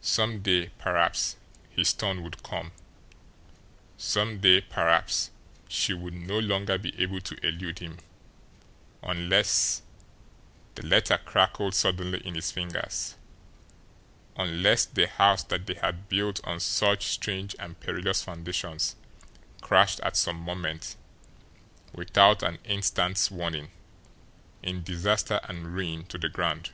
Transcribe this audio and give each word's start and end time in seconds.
Some 0.00 0.42
day, 0.42 0.72
perhaps, 0.76 1.36
his 1.70 1.92
turn 1.92 2.24
would 2.24 2.42
come; 2.42 2.72
some 3.96 4.40
day, 4.40 4.60
perhaps, 4.60 5.30
she 5.68 5.92
would 5.94 6.14
no 6.14 6.40
longer 6.40 6.78
be 6.78 7.00
able 7.00 7.20
to 7.20 7.36
elude 7.46 7.78
him, 7.78 7.98
unless 9.04 9.82
the 10.74 10.84
letter 10.84 11.16
crackled 11.16 11.76
suddenly 11.76 12.18
in 12.26 12.34
his 12.34 12.50
fingers 12.50 13.14
unless 14.34 14.84
the 14.84 15.06
house 15.06 15.44
that 15.44 15.64
they 15.68 15.74
had 15.74 16.08
built 16.08 16.40
on 16.44 16.58
such 16.58 17.04
strange 17.06 17.54
and 17.60 17.78
perilous 17.78 18.20
foundations 18.24 18.96
crashed 19.60 20.00
at 20.00 20.16
some 20.16 20.40
moment, 20.40 20.96
without 21.92 22.42
an 22.42 22.58
instant's 22.64 23.30
warning, 23.30 23.70
in 24.60 24.82
disaster 24.82 25.38
and 25.44 25.68
ruin 25.76 26.04
to 26.06 26.18
the 26.18 26.28
ground. 26.28 26.70